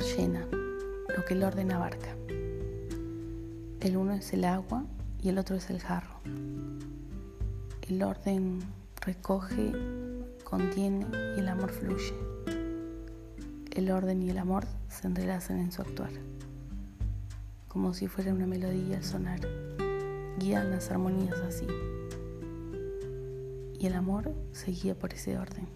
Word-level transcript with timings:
llena 0.00 0.46
lo 1.16 1.24
que 1.24 1.34
el 1.34 1.42
orden 1.42 1.72
abarca. 1.72 2.14
El 3.80 3.96
uno 3.96 4.14
es 4.14 4.32
el 4.32 4.44
agua 4.44 4.84
y 5.22 5.28
el 5.28 5.38
otro 5.38 5.56
es 5.56 5.70
el 5.70 5.80
jarro. 5.80 6.20
El 7.82 8.02
orden 8.02 8.60
recoge, 9.00 9.72
contiene 10.44 11.06
y 11.36 11.40
el 11.40 11.48
amor 11.48 11.70
fluye. 11.70 12.14
El 13.72 13.90
orden 13.90 14.22
y 14.22 14.30
el 14.30 14.38
amor 14.38 14.64
se 14.88 15.06
entrelazan 15.06 15.58
en 15.58 15.70
su 15.70 15.82
actuar, 15.82 16.10
como 17.68 17.92
si 17.92 18.08
fuera 18.08 18.32
una 18.32 18.46
melodía 18.46 18.96
al 18.96 19.04
sonar, 19.04 19.40
guían 20.38 20.70
las 20.70 20.90
armonías 20.90 21.38
así. 21.40 21.66
Y 23.78 23.86
el 23.86 23.94
amor 23.94 24.32
se 24.52 24.70
guía 24.70 24.98
por 24.98 25.12
ese 25.12 25.36
orden. 25.36 25.68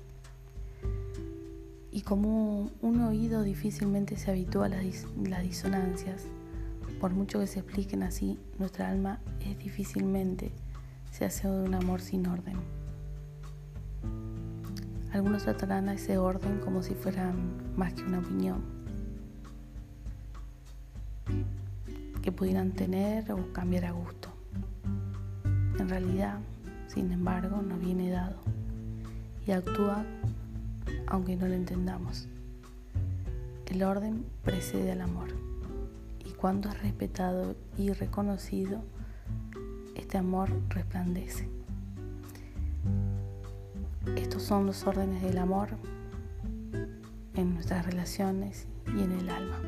Y 1.93 2.03
como 2.03 2.71
un 2.83 3.01
oído 3.01 3.43
difícilmente 3.43 4.17
se 4.17 4.31
habitúa 4.31 4.67
a 4.67 4.69
las, 4.69 5.43
disonancias, 5.43 6.27
por 7.01 7.13
mucho 7.13 7.41
que 7.41 7.47
se 7.47 7.61
expliquen 7.61 8.03
así, 8.03 8.39
nuestra 8.59 8.89
alma 8.89 9.21
es 9.41 9.59
difícilmente 9.59 10.53
se 11.11 11.25
hace 11.25 11.49
de 11.49 11.65
un 11.65 11.75
amor 11.75 12.01
sin 12.01 12.27
orden. 12.27 12.57
Algunos 15.13 15.43
tratarán 15.43 15.89
a 15.89 15.95
ese 15.95 16.19
orden 16.19 16.61
como 16.61 16.83
si 16.83 16.95
fuera 16.95 17.33
más 17.77 17.95
que 17.95 18.03
una 18.03 18.21
opinión 18.21 18.63
que 22.23 22.31
pudieran 22.31 22.73
tener 22.73 23.33
o 23.33 23.53
cambiar 23.53 23.87
a 23.87 23.91
gusto. 23.91 24.29
En 25.79 25.89
realidad, 25.89 26.39
sin 26.87 27.11
embargo, 27.13 27.61
no 27.63 27.77
viene 27.77 28.11
dado 28.11 28.37
y 29.47 29.53
actúa 29.53 30.05
aunque 31.11 31.37
no 31.37 31.47
lo 31.47 31.55
entendamos. 31.55 32.27
El 33.67 33.83
orden 33.83 34.25
precede 34.43 34.93
al 34.93 35.03
amor 35.03 35.29
y 36.25 36.31
cuando 36.33 36.71
es 36.71 36.83
respetado 36.83 37.55
y 37.77 37.93
reconocido, 37.93 38.83
este 39.95 40.19
amor 40.19 40.51
resplandece. 40.71 41.49
Estos 44.17 44.43
son 44.43 44.67
los 44.67 44.87
órdenes 44.87 45.23
del 45.23 45.39
amor 45.39 45.69
en 47.35 47.55
nuestras 47.55 47.87
relaciones 47.87 48.67
y 48.87 49.03
en 49.03 49.13
el 49.13 49.29
alma. 49.29 49.61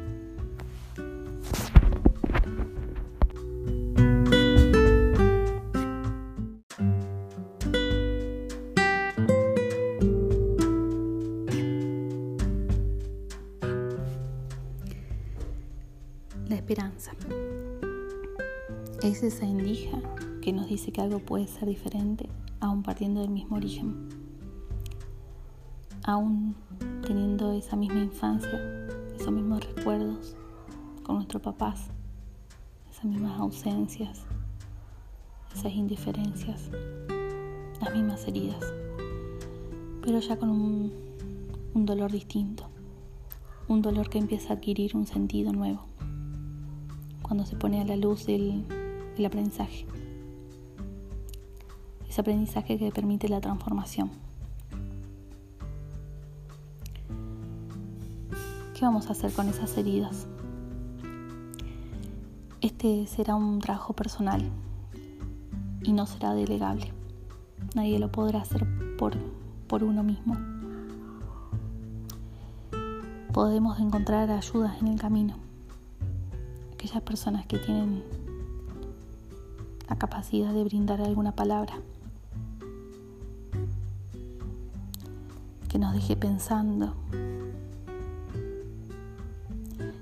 Esperanza. 16.54 17.12
Es 19.02 19.22
esa 19.22 19.44
indija 19.44 19.98
que 20.42 20.52
nos 20.52 20.68
dice 20.68 20.92
que 20.92 21.00
algo 21.00 21.18
puede 21.18 21.46
ser 21.46 21.66
diferente 21.66 22.28
aún 22.60 22.82
partiendo 22.82 23.20
del 23.22 23.30
mismo 23.30 23.56
origen. 23.56 24.08
Aún 26.04 26.54
teniendo 27.06 27.52
esa 27.52 27.76
misma 27.76 28.00
infancia, 28.00 28.60
esos 29.16 29.32
mismos 29.32 29.64
recuerdos 29.64 30.36
con 31.02 31.16
nuestros 31.16 31.42
papás, 31.42 31.86
esas 32.90 33.04
mismas 33.04 33.40
ausencias, 33.40 34.24
esas 35.54 35.72
indiferencias, 35.72 36.70
las 37.80 37.94
mismas 37.94 38.26
heridas, 38.28 38.64
pero 40.02 40.18
ya 40.20 40.36
con 40.36 40.50
un 40.50 41.86
dolor 41.86 42.12
distinto, 42.12 42.68
un 43.68 43.80
dolor 43.80 44.10
que 44.10 44.18
empieza 44.18 44.50
a 44.52 44.56
adquirir 44.56 44.96
un 44.96 45.06
sentido 45.06 45.52
nuevo 45.52 45.91
cuando 47.22 47.46
se 47.46 47.56
pone 47.56 47.80
a 47.80 47.84
la 47.84 47.96
luz 47.96 48.26
del, 48.26 48.64
aprendizaje. 49.24 49.86
Ese 52.08 52.20
aprendizaje 52.20 52.78
que 52.78 52.90
permite 52.90 53.28
la 53.28 53.40
transformación. 53.40 54.10
¿Qué 58.74 58.84
vamos 58.84 59.06
a 59.06 59.12
hacer 59.12 59.32
con 59.32 59.48
esas 59.48 59.76
heridas? 59.78 60.26
Este 62.60 63.06
será 63.06 63.34
un 63.34 63.60
trabajo 63.60 63.92
personal 63.92 64.42
y 65.82 65.92
no 65.92 66.06
será 66.06 66.34
delegable. 66.34 66.92
Nadie 67.74 67.98
lo 67.98 68.10
podrá 68.10 68.40
hacer 68.40 68.66
por, 68.98 69.16
por 69.68 69.84
uno 69.84 70.02
mismo. 70.02 70.36
Podemos 73.32 73.80
encontrar 73.80 74.30
ayudas 74.30 74.80
en 74.82 74.88
el 74.88 75.00
camino 75.00 75.51
aquellas 76.82 77.02
personas 77.04 77.46
que 77.46 77.58
tienen 77.58 78.02
la 79.88 79.94
capacidad 79.94 80.52
de 80.52 80.64
brindar 80.64 81.00
alguna 81.00 81.30
palabra 81.30 81.74
que 85.68 85.78
nos 85.78 85.94
deje 85.94 86.16
pensando 86.16 86.96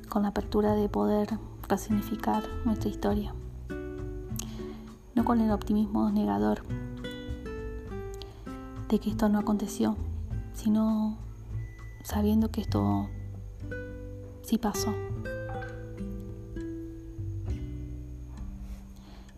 con 0.09 0.23
la 0.23 0.29
apertura 0.29 0.75
de 0.75 0.89
poder 0.89 1.29
resignificar 1.69 2.45
nuestra 2.65 2.89
historia, 2.89 3.35
no 5.15 5.23
con 5.27 5.43
el 5.43 5.51
optimismo 5.51 6.11
negador 6.11 6.63
de 8.89 8.99
que 8.99 9.11
esto 9.11 9.29
no 9.29 9.39
aconteció, 9.39 9.99
sino 10.55 11.19
sabiendo 12.05 12.51
que 12.51 12.63
esto 12.63 13.11
sí 14.41 14.57
pasó. 14.57 14.95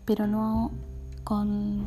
Pero 0.05 0.27
no 0.27 0.71
con, 1.23 1.85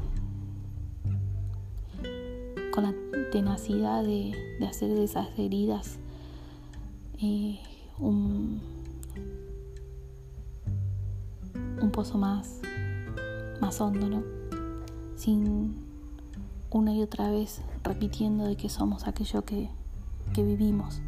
con 2.73 2.85
la 2.85 2.95
tenacidad 3.31 4.03
de, 4.03 4.35
hacer 4.69 4.91
de 4.91 5.05
esas 5.05 5.29
heridas 5.39 5.99
eh, 7.21 7.59
un, 7.99 8.61
un 11.81 11.91
pozo 11.91 12.19
más, 12.19 12.61
más 13.61 13.81
hondo, 13.81 14.09
¿no? 14.09 14.23
Sin 15.17 15.85
una 16.71 16.95
y 16.95 17.03
otra 17.03 17.31
vez 17.31 17.63
repitiendo 17.83 18.45
de 18.45 18.57
que 18.57 18.69
somos 18.69 19.07
aquello 19.07 19.45
que, 19.45 19.71
que 20.35 20.43
vivimos. 20.43 21.01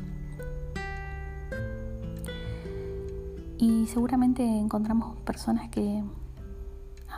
Y 3.58 3.86
seguramente 3.86 4.44
encontramos 4.44 5.16
personas 5.22 5.69
que 5.69 6.04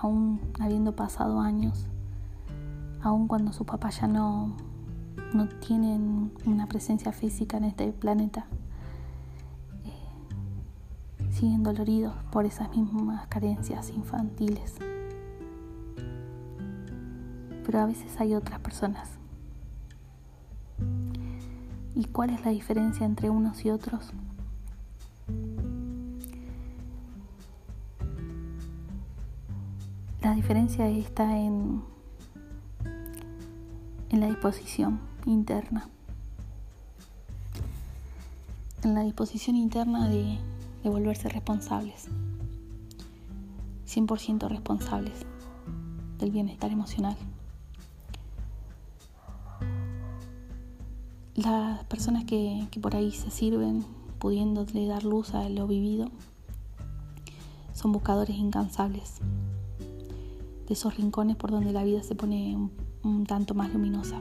aún 0.01 0.41
habiendo 0.59 0.97
pasado 0.97 1.41
años, 1.41 1.87
aún 3.03 3.29
cuando 3.29 3.53
sus 3.53 3.67
papás 3.67 4.01
ya 4.01 4.09
no, 4.09 4.57
no 5.35 5.49
tienen 5.49 6.33
una 6.47 6.67
presencia 6.67 7.13
física 7.13 7.59
en 7.59 7.65
este 7.65 7.93
planeta, 7.93 8.47
eh, 9.85 11.31
siguen 11.31 11.63
doloridos 11.63 12.15
por 12.33 12.47
esas 12.47 12.75
mismas 12.75 13.27
carencias 13.27 13.91
infantiles. 13.91 14.77
Pero 17.65 17.81
a 17.81 17.87
veces 17.87 18.19
hay 18.19 18.35
otras 18.35 18.59
personas. 18.61 19.11
¿Y 21.95 22.07
cuál 22.07 22.31
es 22.31 22.45
la 22.45 22.51
diferencia 22.51 23.05
entre 23.05 23.29
unos 23.29 23.65
y 23.65 23.71
otros? 23.71 24.13
La 30.23 30.35
diferencia 30.35 30.87
está 30.87 31.39
en, 31.39 31.83
en 34.11 34.21
la 34.21 34.27
disposición 34.27 35.01
interna. 35.25 35.89
En 38.83 38.95
la 38.95 39.01
disposición 39.01 39.57
interna 39.57 40.11
de, 40.11 40.39
volverse 40.85 41.31
responsables. 41.31 42.09
100% 43.89 44.47
responsables 44.49 45.25
del 46.19 46.31
bienestar 46.31 46.71
emocional. 46.71 47.17
Las 51.35 51.83
personas 51.85 52.27
que, 52.27 52.67
que 52.71 52.79
por 52.79 52.95
ahí 52.95 53.11
se 53.11 53.31
sirven 53.31 53.87
pudiéndole 54.19 54.87
dar 54.87 55.03
luz 55.03 55.33
a 55.33 55.49
lo 55.49 55.67
vivido 55.67 56.11
son 57.73 57.93
buscadores 57.93 58.37
incansables 58.37 59.23
de 60.71 60.75
esos 60.75 60.97
rincones 60.97 61.35
por 61.35 61.51
donde 61.51 61.73
la 61.73 61.83
vida 61.83 62.01
se 62.01 62.15
pone 62.15 62.57
un, 63.03 63.27
tanto 63.27 63.55
más 63.55 63.73
luminosa. 63.73 64.21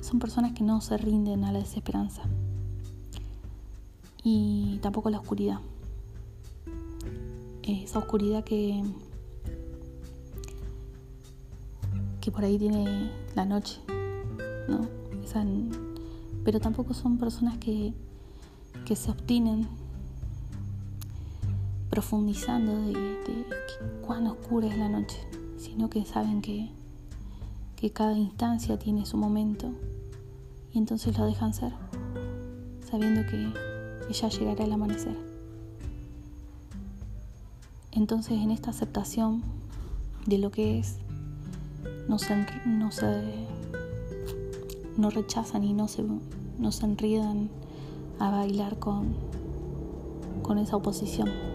Son 0.00 0.20
personas 0.20 0.52
que 0.52 0.62
no 0.62 0.80
se 0.80 0.96
rinden 0.98 1.42
a 1.42 1.50
la 1.50 1.58
desesperanza 1.58 2.22
y 4.22 4.78
tampoco 4.82 5.08
a 5.08 5.10
la 5.10 5.18
oscuridad. 5.18 5.58
Esa 7.64 7.98
oscuridad 7.98 8.44
que, 8.44 8.84
que 12.20 12.30
por 12.30 12.44
ahí 12.44 12.56
tiene 12.56 13.10
la 13.34 13.44
noche, 13.44 13.80
¿no? 14.68 14.86
pero 16.44 16.60
tampoco 16.60 16.94
son 16.94 17.18
personas 17.18 17.58
que, 17.58 17.92
que 18.84 18.94
se 18.94 19.10
obtienen 19.10 19.66
profundizando 21.94 22.72
de, 22.86 23.46
cuán 24.04 24.26
oscura 24.26 24.66
es 24.66 24.76
la 24.76 24.88
noche, 24.88 25.16
sino 25.58 25.88
que 25.88 26.04
saben 26.04 26.42
que, 26.42 26.68
que 27.76 27.92
cada 27.92 28.18
instancia 28.18 28.76
tiene 28.80 29.06
su 29.06 29.16
momento 29.16 29.70
y 30.72 30.78
entonces 30.78 31.16
lo 31.16 31.24
dejan 31.24 31.54
ser, 31.54 31.72
sabiendo 32.90 33.22
que, 33.30 33.48
ya 34.12 34.28
llegará 34.28 34.64
el 34.64 34.72
amanecer. 34.72 35.16
Entonces 37.92 38.40
en 38.40 38.50
esta 38.50 38.70
aceptación 38.70 39.44
de 40.26 40.38
lo 40.38 40.50
que 40.50 40.80
es, 40.80 40.96
no 42.08 42.18
se, 42.18 42.44
no, 42.66 42.90
se, 42.90 43.22
no 44.96 45.10
rechazan 45.10 45.62
y 45.62 45.72
no 45.74 45.86
se, 45.86 46.02
no 46.58 46.72
se 46.72 46.86
enriedan 46.86 47.50
a 48.18 48.32
bailar 48.32 48.80
con, 48.80 49.14
con 50.42 50.58
esa 50.58 50.74
oposición. 50.74 51.53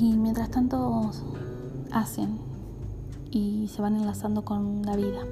Y 0.00 0.16
mientras 0.16 0.50
tanto 0.50 1.12
hacen 1.92 2.40
y 3.30 3.68
se 3.68 3.80
van 3.80 3.94
enlazando 3.94 4.44
con 4.44 4.82
la 4.82 4.96
vida, 4.96 5.24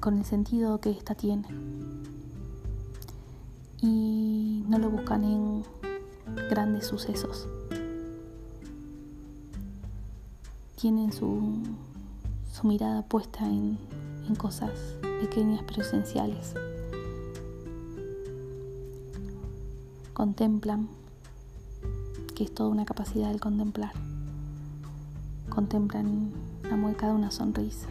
con 0.00 0.16
el 0.16 0.24
sentido 0.24 0.80
que 0.80 0.90
ésta 0.90 1.14
tiene. 1.14 1.46
Y 3.82 4.64
no 4.68 4.78
lo 4.78 4.88
buscan 4.88 5.22
en 5.22 5.62
grandes 6.48 6.86
sucesos. 6.86 7.46
Tienen 10.80 11.12
su, 11.12 11.62
su 12.50 12.66
mirada 12.66 13.02
puesta 13.02 13.46
en, 13.46 13.76
en 14.26 14.34
cosas 14.34 14.70
pequeñas 15.20 15.62
pero 15.66 15.82
esenciales. 15.82 16.54
Contemplan 20.16 20.88
que 22.34 22.44
es 22.44 22.54
toda 22.54 22.70
una 22.70 22.86
capacidad 22.86 23.28
del 23.28 23.38
contemplar. 23.38 23.92
Contemplan 25.50 26.32
la 26.62 26.74
mueca 26.74 27.08
de 27.08 27.12
una 27.12 27.30
sonrisa, 27.30 27.86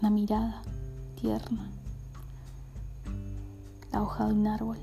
una 0.00 0.08
mirada 0.08 0.62
tierna, 1.20 1.68
la 3.92 4.02
hoja 4.02 4.28
de 4.28 4.32
un 4.32 4.46
árbol, 4.46 4.78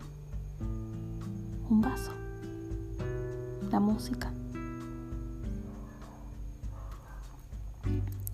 un 1.71 1.81
vaso, 1.81 2.11
la 3.71 3.79
música. 3.79 4.31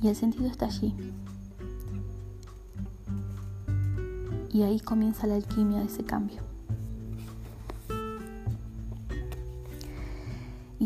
Y 0.01 0.09
el 0.09 0.15
sentido 0.17 0.47
está 0.47 0.65
allí. 0.65 0.93
Y 4.51 4.63
ahí 4.63 4.81
comienza 4.81 5.25
la 5.25 5.35
alquimia 5.35 5.79
de 5.79 5.85
ese 5.85 6.03
cambio. 6.03 6.58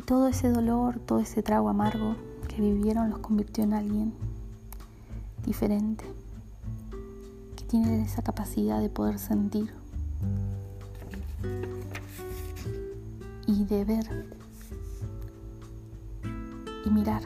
Todo 0.05 0.27
ese 0.27 0.49
dolor, 0.49 0.99
todo 0.99 1.19
ese 1.19 1.41
trago 1.41 1.69
amargo 1.69 2.15
que 2.47 2.61
vivieron 2.61 3.09
los 3.09 3.19
convirtió 3.19 3.63
en 3.63 3.73
alguien 3.73 4.13
diferente, 5.45 6.05
que 7.55 7.63
tiene 7.65 8.03
esa 8.03 8.21
capacidad 8.21 8.79
de 8.81 8.89
poder 8.89 9.17
sentir 9.17 9.73
y 13.47 13.65
de 13.65 13.85
ver 13.85 14.25
y 16.85 16.89
mirar. 16.89 17.23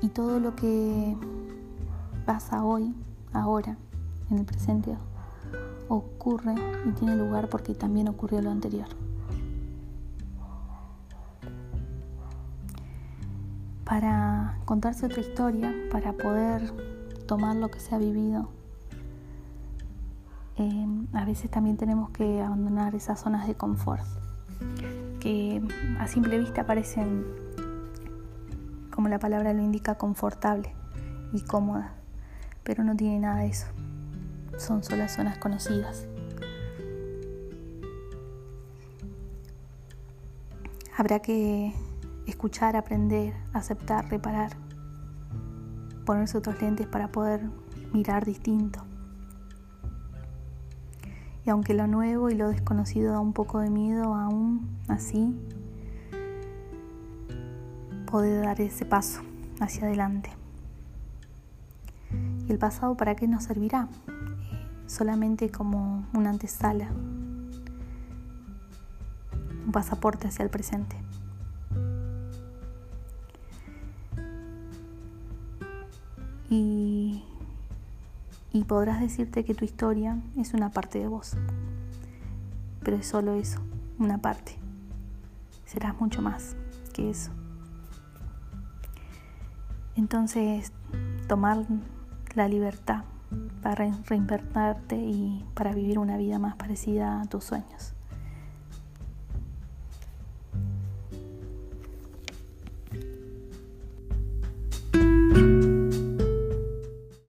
Y 0.00 0.08
todo 0.08 0.40
lo 0.40 0.56
que 0.56 1.16
pasa 2.26 2.64
hoy, 2.64 2.94
ahora, 3.32 3.76
en 4.30 4.38
el 4.38 4.44
presente, 4.44 4.96
ocurre 5.88 6.54
y 6.86 6.92
tiene 6.92 7.16
lugar 7.16 7.48
porque 7.48 7.74
también 7.74 8.08
ocurrió 8.08 8.40
lo 8.40 8.50
anterior. 8.50 8.88
Para 13.84 14.58
contarse 14.64 15.06
otra 15.06 15.20
historia, 15.20 15.74
para 15.90 16.12
poder 16.12 16.72
tomar 17.26 17.56
lo 17.56 17.70
que 17.70 17.80
se 17.80 17.94
ha 17.94 17.98
vivido, 17.98 18.48
eh, 20.56 20.86
a 21.12 21.24
veces 21.24 21.50
también 21.50 21.76
tenemos 21.76 22.10
que 22.10 22.40
abandonar 22.40 22.94
esas 22.94 23.20
zonas 23.20 23.46
de 23.46 23.54
confort, 23.54 24.04
que 25.20 25.62
a 25.98 26.06
simple 26.06 26.38
vista 26.38 26.64
parecen, 26.64 27.26
como 28.90 29.08
la 29.08 29.18
palabra 29.18 29.52
lo 29.52 29.62
indica, 29.62 29.96
confortable 29.96 30.74
y 31.32 31.42
cómoda, 31.42 31.94
pero 32.62 32.84
no 32.84 32.96
tiene 32.96 33.20
nada 33.20 33.40
de 33.40 33.48
eso 33.48 33.66
son 34.58 34.82
solo 34.82 35.08
zonas 35.08 35.38
conocidas. 35.38 36.06
Habrá 40.96 41.20
que 41.20 41.72
escuchar, 42.26 42.76
aprender, 42.76 43.34
aceptar, 43.52 44.08
reparar, 44.10 44.52
ponerse 46.04 46.38
otros 46.38 46.60
lentes 46.60 46.86
para 46.86 47.08
poder 47.08 47.42
mirar 47.92 48.24
distinto. 48.24 48.84
Y 51.44 51.50
aunque 51.50 51.74
lo 51.74 51.86
nuevo 51.86 52.30
y 52.30 52.34
lo 52.34 52.48
desconocido 52.48 53.12
da 53.12 53.20
un 53.20 53.32
poco 53.32 53.58
de 53.58 53.70
miedo, 53.70 54.14
aún 54.14 54.78
así, 54.88 55.34
poder 58.06 58.44
dar 58.44 58.60
ese 58.60 58.84
paso 58.84 59.22
hacia 59.60 59.86
adelante. 59.86 60.30
¿Y 62.46 62.52
el 62.52 62.58
pasado 62.58 62.96
para 62.96 63.16
qué 63.16 63.26
nos 63.26 63.44
servirá? 63.44 63.88
Solamente 64.92 65.50
como 65.50 66.04
una 66.12 66.28
antesala, 66.28 66.90
un 69.64 69.72
pasaporte 69.72 70.28
hacia 70.28 70.42
el 70.42 70.50
presente. 70.50 70.96
Y, 76.50 77.24
y 78.52 78.64
podrás 78.64 79.00
decirte 79.00 79.44
que 79.44 79.54
tu 79.54 79.64
historia 79.64 80.18
es 80.36 80.52
una 80.52 80.70
parte 80.70 80.98
de 80.98 81.08
vos, 81.08 81.38
pero 82.84 82.98
es 82.98 83.06
solo 83.06 83.32
eso, 83.32 83.60
una 83.98 84.18
parte. 84.18 84.56
Serás 85.64 85.98
mucho 85.98 86.20
más 86.20 86.54
que 86.92 87.08
eso. 87.08 87.30
Entonces, 89.96 90.70
tomar 91.28 91.64
la 92.34 92.46
libertad 92.48 93.04
para 93.62 93.90
reinvertarte 94.06 94.96
y 94.96 95.44
para 95.54 95.72
vivir 95.72 95.98
una 95.98 96.16
vida 96.16 96.38
más 96.38 96.56
parecida 96.56 97.20
a 97.20 97.24
tus 97.26 97.44
sueños. 97.44 97.94